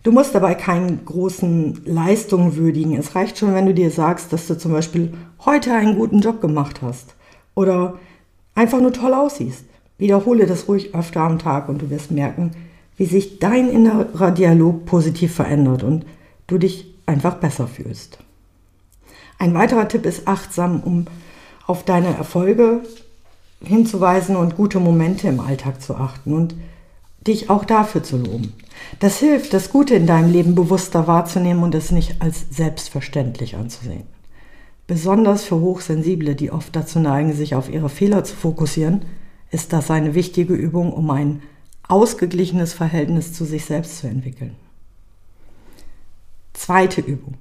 Du 0.05 0.13
musst 0.13 0.35
dabei 0.35 0.55
keinen 0.55 1.03
großen 1.07 1.81
Leistungen 1.87 2.57
würdigen. 2.57 2.95
Es 2.95 3.15
reicht 3.15 3.39
schon, 3.39 3.55
wenn 3.55 3.65
du 3.65 3.73
dir 3.73 3.91
sagst, 3.91 4.35
dass 4.35 4.47
du 4.47 4.57
zum 4.59 4.71
Beispiel 4.71 5.15
heute 5.47 5.73
einen 5.73 5.97
guten 5.97 6.21
Job 6.21 6.43
gemacht 6.43 6.83
hast 6.83 7.15
oder 7.55 7.99
einfach 8.55 8.81
nur 8.81 8.93
toll 8.93 9.15
aussiehst. 9.15 9.65
Wiederhole 9.97 10.45
das 10.45 10.69
ruhig 10.69 10.95
öfter 10.95 11.23
am 11.23 11.39
Tag 11.39 11.71
und 11.71 11.81
du 11.81 11.89
wirst 11.89 12.11
merken, 12.11 12.51
wie 12.99 13.07
sich 13.07 13.39
dein 13.39 13.71
innerer 13.71 14.31
Dialog 14.31 14.85
positiv 14.85 15.35
verändert 15.35 15.83
und 15.83 16.05
du 16.49 16.59
dich 16.59 16.95
einfach 17.07 17.37
besser 17.37 17.67
fühlst. 17.67 18.19
Ein 19.39 19.55
weiterer 19.55 19.89
Tipp 19.89 20.05
ist 20.05 20.29
achtsam, 20.29 20.83
um 20.85 21.07
auf 21.67 21.83
deine 21.83 22.15
Erfolge 22.15 22.81
hinzuweisen 23.63 24.37
und 24.37 24.55
gute 24.55 24.81
Momente 24.81 25.29
im 25.29 25.41
Alltag 25.41 25.81
zu 25.81 25.95
achten 25.95 26.35
und 26.35 26.55
dich 27.27 27.51
auch 27.51 27.65
dafür 27.65 28.03
zu 28.03 28.17
loben. 28.17 28.53
Das 29.01 29.19
hilft, 29.19 29.53
das 29.53 29.71
Gute 29.71 29.95
in 29.95 30.07
deinem 30.07 30.31
Leben 30.31 30.55
bewusster 30.55 31.07
wahrzunehmen 31.07 31.63
und 31.63 31.75
es 31.75 31.91
nicht 31.91 32.21
als 32.21 32.47
selbstverständlich 32.51 33.57
anzusehen. 33.57 34.05
Besonders 34.87 35.45
für 35.45 35.61
Hochsensible, 35.61 36.35
die 36.35 36.51
oft 36.51 36.77
dazu 36.77 36.99
neigen, 36.99 37.33
sich 37.33 37.55
auf 37.55 37.71
ihre 37.71 37.89
Fehler 37.89 38.25
zu 38.25 38.37
fokussieren, 38.37 39.07
ist 39.51 39.73
das 39.73 39.91
eine 39.91 40.15
wichtige 40.15 40.55
Übung, 40.55 40.93
um 40.93 41.11
ein 41.11 41.43
ausgeglichenes 41.89 42.75
Verhältnis 42.75 43.33
zu 43.33 43.45
sich 43.45 43.65
selbst 43.65 43.99
zu 43.99 44.07
entwickeln. 44.07 44.57
Zweite 46.53 47.01
Übung. 47.01 47.35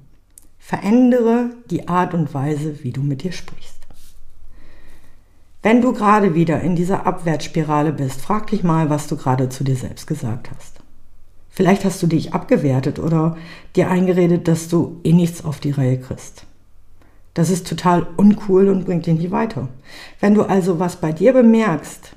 Verändere 0.57 1.49
die 1.69 1.87
Art 1.89 2.13
und 2.13 2.33
Weise, 2.33 2.83
wie 2.83 2.91
du 2.91 3.01
mit 3.01 3.23
dir 3.23 3.33
sprichst. 3.33 3.72
Wenn 5.63 5.81
du 5.81 5.93
gerade 5.93 6.35
wieder 6.35 6.59
in 6.59 6.75
dieser 6.75 7.07
Abwärtsspirale 7.07 7.93
bist, 7.93 8.19
frag 8.21 8.47
dich 8.47 8.63
mal, 8.63 8.89
was 8.89 9.07
du 9.07 9.15
gerade 9.15 9.47
zu 9.47 9.63
dir 9.63 9.77
selbst 9.77 10.07
gesagt 10.07 10.51
hast. 10.53 10.81
Vielleicht 11.49 11.85
hast 11.85 12.03
du 12.03 12.07
dich 12.07 12.33
abgewertet 12.33 12.99
oder 12.99 13.37
dir 13.77 13.89
eingeredet, 13.89 14.49
dass 14.49 14.67
du 14.67 14.99
eh 15.05 15.13
nichts 15.13 15.45
auf 15.45 15.61
die 15.61 15.71
Reihe 15.71 15.97
kriegst. 15.97 16.45
Das 17.33 17.49
ist 17.49 17.65
total 17.65 18.05
uncool 18.17 18.67
und 18.67 18.83
bringt 18.83 19.05
dich 19.05 19.17
nicht 19.17 19.31
weiter. 19.31 19.69
Wenn 20.19 20.33
du 20.33 20.43
also 20.43 20.79
was 20.79 20.97
bei 20.97 21.13
dir 21.13 21.31
bemerkst, 21.31 22.13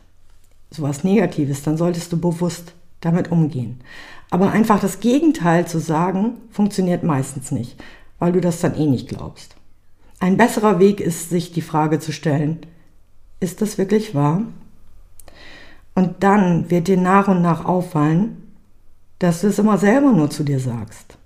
sowas 0.70 1.04
Negatives, 1.04 1.62
dann 1.62 1.76
solltest 1.76 2.12
du 2.12 2.18
bewusst 2.18 2.72
damit 3.00 3.30
umgehen. 3.30 3.80
Aber 4.28 4.50
einfach 4.50 4.80
das 4.80 4.98
Gegenteil 4.98 5.68
zu 5.68 5.78
sagen, 5.78 6.38
funktioniert 6.50 7.04
meistens 7.04 7.52
nicht, 7.52 7.80
weil 8.18 8.32
du 8.32 8.40
das 8.40 8.60
dann 8.60 8.74
eh 8.74 8.86
nicht 8.86 9.08
glaubst. 9.08 9.54
Ein 10.18 10.36
besserer 10.36 10.80
Weg 10.80 11.00
ist, 11.00 11.30
sich 11.30 11.52
die 11.52 11.62
Frage 11.62 12.00
zu 12.00 12.10
stellen, 12.10 12.58
ist 13.46 13.62
das 13.62 13.78
wirklich 13.78 14.14
wahr? 14.14 14.42
Und 15.94 16.16
dann 16.20 16.68
wird 16.68 16.88
dir 16.88 16.98
nach 16.98 17.28
und 17.28 17.40
nach 17.40 17.64
auffallen, 17.64 18.42
dass 19.20 19.40
du 19.40 19.46
es 19.46 19.58
immer 19.58 19.78
selber 19.78 20.12
nur 20.12 20.28
zu 20.28 20.42
dir 20.42 20.58
sagst. 20.60 21.16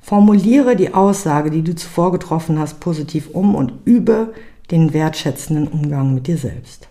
Formuliere 0.00 0.74
die 0.74 0.94
Aussage, 0.94 1.50
die 1.50 1.62
du 1.62 1.74
zuvor 1.74 2.12
getroffen 2.12 2.58
hast, 2.58 2.80
positiv 2.80 3.28
um 3.32 3.54
und 3.54 3.74
übe 3.84 4.32
den 4.70 4.94
wertschätzenden 4.94 5.68
Umgang 5.68 6.14
mit 6.14 6.26
dir 6.26 6.38
selbst. 6.38 6.88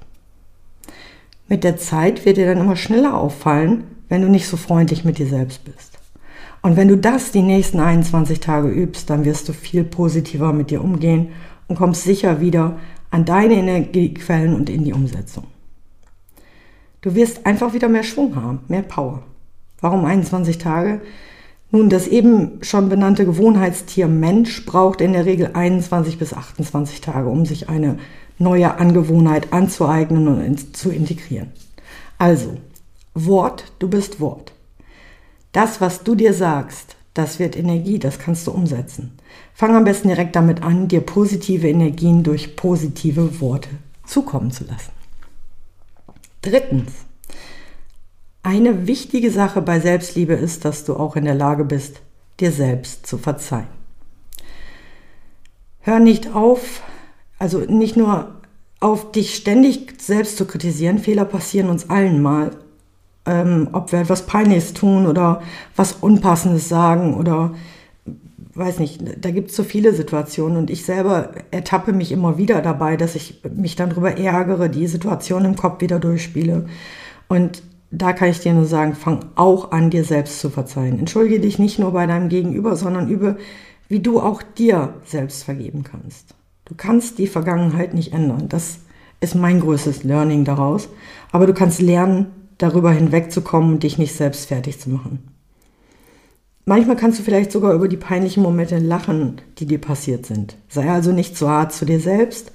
Mit 1.48 1.64
der 1.64 1.78
Zeit 1.78 2.26
wird 2.26 2.38
dir 2.38 2.46
dann 2.46 2.64
immer 2.64 2.76
schneller 2.76 3.18
auffallen, 3.18 3.86
wenn 4.08 4.22
du 4.22 4.30
nicht 4.30 4.48
so 4.48 4.56
freundlich 4.56 5.04
mit 5.04 5.18
dir 5.18 5.28
selbst 5.28 5.66
bist. 5.66 5.98
Und 6.62 6.78
wenn 6.78 6.88
du 6.88 6.98
das 6.98 7.32
die 7.32 7.42
nächsten 7.42 7.80
21 7.80 8.40
Tage 8.40 8.70
übst, 8.70 9.10
dann 9.10 9.26
wirst 9.26 9.50
du 9.50 9.54
viel 9.54 9.84
positiver 9.84 10.54
mit 10.54 10.70
dir 10.70 10.84
umgehen 10.84 11.30
und 11.68 11.76
kommst 11.76 12.04
sicher 12.04 12.40
wieder 12.40 12.78
an 13.16 13.24
deine 13.24 13.54
Energiequellen 13.54 14.54
und 14.54 14.70
in 14.70 14.84
die 14.84 14.92
Umsetzung. 14.92 15.46
Du 17.00 17.16
wirst 17.16 17.46
einfach 17.46 17.74
wieder 17.74 17.88
mehr 17.88 18.04
Schwung 18.04 18.36
haben, 18.36 18.60
mehr 18.68 18.82
Power. 18.82 19.24
Warum 19.80 20.04
21 20.04 20.58
Tage? 20.58 21.00
Nun, 21.72 21.90
das 21.90 22.08
eben 22.08 22.60
schon 22.62 22.90
benannte 22.90 23.26
Gewohnheitstier 23.26 24.10
Mensch 24.10 24.66
braucht 24.66 25.00
in 25.00 25.14
der 25.14 25.26
Regel 25.26 25.52
21 25.54 26.20
bis 26.20 26.34
28 26.34 27.00
Tage, 27.00 27.30
um 27.30 27.46
sich 27.46 27.70
eine 27.70 28.00
neue 28.38 28.78
Angewohnheit 28.78 29.54
anzueignen 29.54 30.28
und 30.28 30.76
zu 30.76 30.90
integrieren. 30.92 31.54
Also, 32.18 32.58
Wort, 33.14 33.72
du 33.80 33.88
bist 33.88 34.20
Wort. 34.20 34.52
Das, 35.54 35.80
was 35.80 36.04
du 36.04 36.16
dir 36.16 36.34
sagst, 36.34 36.95
das 37.16 37.40
wird 37.40 37.58
Energie, 37.58 37.98
das 37.98 38.20
kannst 38.20 38.46
du 38.46 38.52
umsetzen. 38.52 39.18
Fang 39.54 39.74
am 39.76 39.86
besten 39.86 40.10
direkt 40.10 40.36
damit 40.36 40.62
an, 40.62 40.90
dir 40.90 41.02
positive 41.02 41.68
Energien 41.68 42.24
durch 42.24 42.56
positive 42.56 43.40
Worte 43.40 43.70
zukommen 44.06 44.52
zu 44.52 44.66
lassen. 44.66 44.92
Drittens, 46.42 46.92
eine 48.44 48.86
wichtige 48.86 49.32
Sache 49.32 49.62
bei 49.62 49.80
Selbstliebe 49.80 50.34
ist, 50.34 50.66
dass 50.66 50.84
du 50.84 50.96
auch 50.96 51.16
in 51.16 51.26
der 51.26 51.36
Lage 51.36 51.64
bist, 51.64 52.02
dir 52.42 52.52
selbst 52.52 53.08
zu 53.08 53.18
verzeihen. 53.18 53.68
Hör 55.80 56.00
nicht 56.00 56.36
auf, 56.36 56.84
also 57.40 57.60
nicht 57.60 57.96
nur 57.96 58.42
auf 58.82 59.14
dich 59.14 59.36
ständig 59.36 60.02
selbst 60.02 60.38
zu 60.38 60.46
kritisieren. 60.46 61.00
Fehler 61.00 61.26
passieren 61.26 61.70
uns 61.70 61.90
allen 61.90 62.22
mal, 62.22 62.52
ähm, 63.26 63.70
ob 63.72 63.92
wir 63.92 64.00
etwas 64.00 64.26
Peinliches 64.26 64.74
tun 64.74 65.08
oder 65.08 65.42
was 65.76 65.94
Unpassendes 65.94 66.70
sagen 66.70 67.16
oder 67.16 67.54
weiß 68.56 68.80
nicht, 68.80 69.02
da 69.24 69.32
gibt 69.32 69.50
es 69.50 69.56
so 69.56 69.64
viele 69.64 69.94
Situationen 69.94 70.58
und 70.58 70.70
ich 70.70 70.86
selber 70.86 71.32
ertappe 71.52 71.92
mich 71.92 72.12
immer 72.12 72.38
wieder 72.38 72.62
dabei, 72.62 72.96
dass 72.96 73.16
ich 73.16 73.42
mich 73.54 73.76
dann 73.76 73.90
darüber 73.90 74.18
ärgere, 74.18 74.70
die 74.70 74.88
Situation 74.88 75.44
im 75.44 75.58
Kopf 75.58 75.82
wieder 75.82 76.00
durchspiele. 76.00 76.66
Und 77.28 77.64
da 77.92 78.14
kann 78.14 78.30
ich 78.30 78.40
dir 78.40 78.54
nur 78.54 78.66
sagen, 78.66 78.96
fang 78.96 79.26
auch 79.36 79.72
an, 79.72 79.90
dir 79.90 80.06
selbst 80.06 80.40
zu 80.40 80.50
verzeihen. 80.50 81.00
Entschuldige 81.00 81.40
dich 81.40 81.60
nicht 81.60 81.80
nur 81.80 81.92
bei 81.92 82.08
deinem 82.08 82.30
Gegenüber, 82.30 82.76
sondern 82.76 83.10
übe, 83.10 83.38
wie 83.90 84.00
du 84.00 84.20
auch 84.20 84.42
dir 84.42 84.96
selbst 85.06 85.44
vergeben 85.44 85.84
kannst. 85.84 86.34
Du 86.66 86.76
kannst 86.76 87.20
die 87.20 87.28
Vergangenheit 87.28 87.94
nicht 87.94 88.14
ändern. 88.14 88.50
Das 88.50 88.80
ist 89.20 89.36
mein 89.36 89.60
größtes 89.60 90.04
Learning 90.04 90.46
daraus. 90.46 90.90
Aber 91.32 91.46
du 91.46 91.54
kannst 91.54 91.82
lernen, 91.82 92.28
darüber 92.58 92.92
hinwegzukommen 92.92 93.74
und 93.74 93.84
dich 93.84 93.98
nicht 93.98 94.16
selbst 94.16 94.48
fertig 94.48 94.80
zu 94.80 94.90
machen. 94.90 95.20
Manchmal 96.66 96.96
kannst 96.96 97.20
du 97.20 97.24
vielleicht 97.24 97.52
sogar 97.52 97.74
über 97.74 97.88
die 97.88 97.98
peinlichen 97.98 98.42
Momente 98.42 98.80
lachen, 98.80 99.42
die 99.60 99.68
dir 99.68 99.80
passiert 99.80 100.26
sind. 100.26 100.58
Sei 100.68 100.90
also 100.90 101.12
nicht 101.12 101.38
zu 101.38 101.48
hart 101.48 101.74
zu 101.74 101.86
dir 101.86 102.00
selbst. 102.00 102.52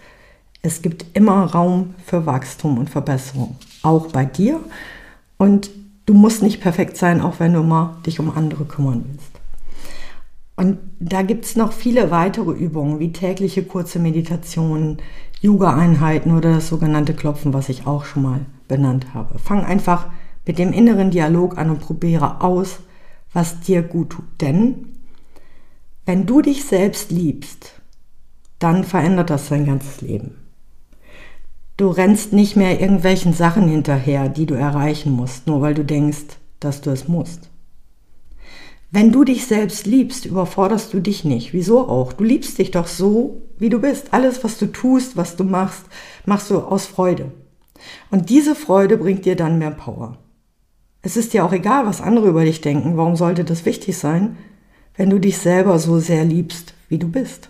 Es 0.63 0.83
gibt 0.83 1.07
immer 1.15 1.45
Raum 1.45 1.95
für 2.05 2.27
Wachstum 2.27 2.79
und 2.79 2.91
Verbesserung, 2.91 3.57
auch 3.83 4.09
bei 4.09 4.25
dir. 4.25 4.59
Und 5.39 5.71
du 6.07 6.15
musst 6.15 6.43
nicht 6.43 6.61
perfekt 6.61 6.97
sein, 6.97 7.21
auch 7.21 7.39
wenn 7.39 7.53
du 7.53 7.63
mal 7.63 7.99
dich 8.05 8.19
um 8.19 8.37
andere 8.37 8.65
kümmern 8.65 9.05
willst. 9.07 9.31
Und 10.57 10.79
da 10.99 11.23
gibt 11.23 11.45
es 11.45 11.57
noch 11.57 11.73
viele 11.73 12.11
weitere 12.11 12.51
Übungen, 12.51 12.99
wie 12.99 13.13
tägliche 13.13 13.63
kurze 13.63 13.99
Meditationen, 13.99 14.99
Yoga-Einheiten 15.41 16.37
oder 16.37 16.53
das 16.53 16.69
sogenannte 16.69 17.15
Klopfen, 17.15 17.55
was 17.55 17.71
ich 17.71 17.87
auch 17.87 18.05
schon 18.05 18.25
mal 18.25 18.41
benannt 18.71 19.13
habe. 19.13 19.39
Fang 19.39 19.65
einfach 19.65 20.07
mit 20.47 20.59
dem 20.59 20.73
inneren 20.73 21.11
Dialog 21.11 21.59
an 21.59 21.69
und 21.71 21.81
probiere 21.81 22.41
aus, 22.41 22.79
was 23.33 23.61
dir 23.61 23.83
gut 23.83 24.11
tut. 24.11 24.25
Denn 24.41 24.87
wenn 26.07 26.25
du 26.25 26.41
dich 26.41 26.65
selbst 26.65 27.11
liebst, 27.11 27.81
dann 28.59 28.85
verändert 28.85 29.29
das 29.29 29.49
dein 29.49 29.67
ganzes 29.67 30.01
Leben. 30.01 30.37
Du 31.77 31.89
rennst 31.89 32.33
nicht 32.33 32.57
mehr 32.57 32.81
irgendwelchen 32.81 33.33
Sachen 33.33 33.69
hinterher, 33.69 34.29
die 34.29 34.47
du 34.47 34.55
erreichen 34.55 35.13
musst, 35.13 35.47
nur 35.47 35.63
weil 35.63 35.75
du 35.75 35.85
denkst, 35.85 36.37
dass 36.61 36.81
du 36.81 36.91
es 36.91 37.09
musst. 37.09 37.51
Wenn 38.93 39.13
du 39.13 39.25
dich 39.25 39.47
selbst 39.47 39.87
liebst, 39.87 40.27
überforderst 40.27 40.93
du 40.93 41.01
dich 41.01 41.25
nicht. 41.25 41.53
Wieso 41.53 41.89
auch? 41.89 42.13
Du 42.13 42.25
liebst 42.25 42.59
dich 42.59 42.71
doch 42.71 42.87
so, 42.87 43.43
wie 43.59 43.69
du 43.69 43.81
bist. 43.81 44.13
Alles, 44.13 44.45
was 44.45 44.59
du 44.59 44.67
tust, 44.67 45.17
was 45.17 45.37
du 45.37 45.45
machst, 45.45 45.85
machst 46.27 46.51
du 46.51 46.59
aus 46.59 46.87
Freude. 46.87 47.33
Und 48.11 48.31
diese 48.31 48.55
Freude 48.55 48.97
bringt 48.97 49.25
dir 49.25 49.37
dann 49.37 49.59
mehr 49.59 49.71
Power. 49.71 50.19
Es 51.03 51.17
ist 51.17 51.33
dir 51.33 51.45
auch 51.45 51.53
egal, 51.53 51.87
was 51.87 52.01
andere 52.01 52.29
über 52.29 52.45
dich 52.45 52.61
denken. 52.61 52.97
Warum 52.97 53.17
sollte 53.17 53.45
das 53.45 53.65
wichtig 53.65 53.97
sein, 53.97 54.37
wenn 54.97 55.11
du 55.11 55.19
dich 55.19 55.39
selber 55.39 55.79
so 55.79 55.99
sehr 55.99 56.25
liebst, 56.25 56.75
wie 56.89 56.99
du 56.99 57.09
bist? 57.09 57.49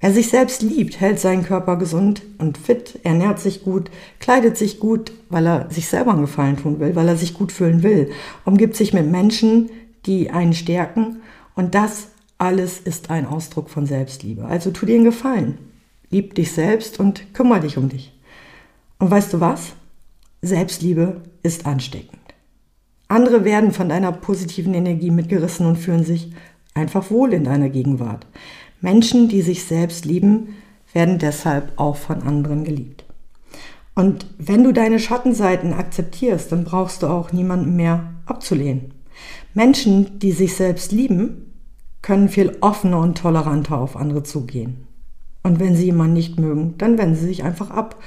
Wer 0.00 0.12
sich 0.12 0.28
selbst 0.28 0.60
liebt, 0.60 1.00
hält 1.00 1.18
seinen 1.18 1.44
Körper 1.44 1.76
gesund 1.76 2.20
und 2.36 2.58
fit, 2.58 3.00
ernährt 3.04 3.40
sich 3.40 3.62
gut, 3.64 3.90
kleidet 4.20 4.58
sich 4.58 4.78
gut, 4.78 5.12
weil 5.30 5.46
er 5.46 5.70
sich 5.70 5.88
selber 5.88 6.10
einen 6.10 6.20
Gefallen 6.20 6.58
tun 6.58 6.78
will, 6.78 6.94
weil 6.94 7.08
er 7.08 7.16
sich 7.16 7.32
gut 7.32 7.52
fühlen 7.52 7.82
will, 7.82 8.10
umgibt 8.44 8.76
sich 8.76 8.92
mit 8.92 9.10
Menschen, 9.10 9.70
die 10.04 10.30
einen 10.30 10.52
stärken 10.52 11.22
und 11.54 11.74
das 11.74 12.08
alles 12.36 12.80
ist 12.80 13.08
ein 13.08 13.26
Ausdruck 13.26 13.70
von 13.70 13.86
Selbstliebe. 13.86 14.44
Also 14.44 14.70
tu 14.72 14.84
dir 14.84 14.96
einen 14.96 15.04
Gefallen, 15.04 15.56
lieb 16.10 16.34
dich 16.34 16.52
selbst 16.52 17.00
und 17.00 17.32
kümmere 17.32 17.60
dich 17.60 17.78
um 17.78 17.88
dich. 17.88 18.13
Und 19.04 19.10
weißt 19.10 19.34
du 19.34 19.40
was? 19.40 19.74
Selbstliebe 20.40 21.20
ist 21.42 21.66
ansteckend. 21.66 22.22
Andere 23.06 23.44
werden 23.44 23.70
von 23.70 23.90
deiner 23.90 24.12
positiven 24.12 24.72
Energie 24.72 25.10
mitgerissen 25.10 25.66
und 25.66 25.76
fühlen 25.76 26.04
sich 26.04 26.32
einfach 26.72 27.10
wohl 27.10 27.34
in 27.34 27.44
deiner 27.44 27.68
Gegenwart. 27.68 28.26
Menschen, 28.80 29.28
die 29.28 29.42
sich 29.42 29.64
selbst 29.64 30.06
lieben, 30.06 30.54
werden 30.94 31.18
deshalb 31.18 31.78
auch 31.78 31.96
von 31.96 32.22
anderen 32.22 32.64
geliebt. 32.64 33.04
Und 33.94 34.24
wenn 34.38 34.64
du 34.64 34.72
deine 34.72 34.98
Schattenseiten 34.98 35.74
akzeptierst, 35.74 36.50
dann 36.50 36.64
brauchst 36.64 37.02
du 37.02 37.08
auch 37.08 37.30
niemanden 37.30 37.76
mehr 37.76 38.14
abzulehnen. 38.24 38.94
Menschen, 39.52 40.18
die 40.18 40.32
sich 40.32 40.56
selbst 40.56 40.92
lieben, 40.92 41.52
können 42.00 42.30
viel 42.30 42.56
offener 42.62 43.00
und 43.00 43.18
toleranter 43.18 43.76
auf 43.76 43.96
andere 43.98 44.22
zugehen. 44.22 44.86
Und 45.42 45.60
wenn 45.60 45.76
sie 45.76 45.84
jemanden 45.84 46.14
nicht 46.14 46.40
mögen, 46.40 46.78
dann 46.78 46.96
wenden 46.96 47.16
sie 47.16 47.26
sich 47.26 47.44
einfach 47.44 47.70
ab, 47.70 48.02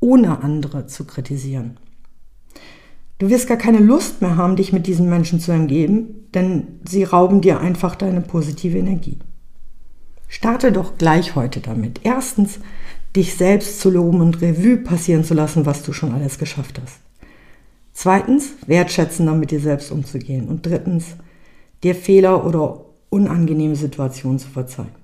ohne 0.00 0.42
andere 0.42 0.86
zu 0.86 1.04
kritisieren. 1.04 1.78
Du 3.18 3.28
wirst 3.28 3.46
gar 3.46 3.58
keine 3.58 3.80
Lust 3.80 4.22
mehr 4.22 4.36
haben, 4.36 4.56
dich 4.56 4.72
mit 4.72 4.86
diesen 4.86 5.08
Menschen 5.08 5.40
zu 5.40 5.52
umgeben, 5.52 6.26
denn 6.34 6.80
sie 6.84 7.04
rauben 7.04 7.42
dir 7.42 7.60
einfach 7.60 7.94
deine 7.94 8.22
positive 8.22 8.78
Energie. 8.78 9.18
Starte 10.26 10.72
doch 10.72 10.96
gleich 10.96 11.34
heute 11.34 11.60
damit. 11.60 12.00
Erstens, 12.02 12.60
dich 13.14 13.34
selbst 13.34 13.80
zu 13.80 13.90
loben 13.90 14.20
und 14.20 14.40
Revue 14.40 14.78
passieren 14.78 15.24
zu 15.24 15.34
lassen, 15.34 15.66
was 15.66 15.82
du 15.82 15.92
schon 15.92 16.14
alles 16.14 16.38
geschafft 16.38 16.80
hast. 16.82 17.00
Zweitens, 17.92 18.52
wertschätzender 18.66 19.34
mit 19.34 19.50
dir 19.50 19.60
selbst 19.60 19.90
umzugehen. 19.90 20.48
Und 20.48 20.64
drittens, 20.64 21.16
dir 21.82 21.94
Fehler 21.94 22.46
oder 22.46 22.86
unangenehme 23.10 23.76
Situationen 23.76 24.38
zu 24.38 24.48
verzeihen. 24.48 24.99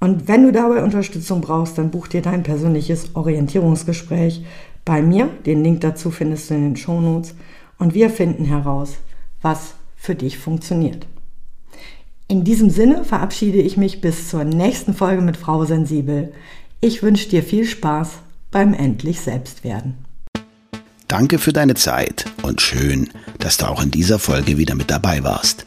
Und 0.00 0.28
wenn 0.28 0.42
du 0.42 0.50
dabei 0.50 0.82
Unterstützung 0.82 1.42
brauchst, 1.42 1.76
dann 1.76 1.90
buch 1.90 2.08
dir 2.08 2.22
dein 2.22 2.42
persönliches 2.42 3.14
Orientierungsgespräch 3.14 4.44
bei 4.84 5.02
mir. 5.02 5.28
Den 5.44 5.62
Link 5.62 5.82
dazu 5.82 6.10
findest 6.10 6.48
du 6.48 6.54
in 6.54 6.62
den 6.62 6.76
Shownotes. 6.76 7.34
Und 7.78 7.94
wir 7.94 8.10
finden 8.10 8.46
heraus, 8.46 8.96
was 9.42 9.74
für 9.96 10.14
dich 10.14 10.38
funktioniert. 10.38 11.06
In 12.28 12.44
diesem 12.44 12.70
Sinne 12.70 13.04
verabschiede 13.04 13.58
ich 13.58 13.76
mich 13.76 14.00
bis 14.00 14.28
zur 14.28 14.44
nächsten 14.44 14.94
Folge 14.94 15.20
mit 15.20 15.36
Frau 15.36 15.64
Sensibel. 15.64 16.32
Ich 16.80 17.02
wünsche 17.02 17.28
dir 17.28 17.42
viel 17.42 17.66
Spaß 17.66 18.20
beim 18.50 18.72
Endlich 18.72 19.20
Selbstwerden. 19.20 19.98
Danke 21.08 21.38
für 21.38 21.52
deine 21.52 21.74
Zeit 21.74 22.24
und 22.42 22.60
schön, 22.60 23.10
dass 23.38 23.56
du 23.56 23.66
auch 23.66 23.82
in 23.82 23.90
dieser 23.90 24.18
Folge 24.18 24.58
wieder 24.58 24.76
mit 24.76 24.90
dabei 24.90 25.24
warst. 25.24 25.66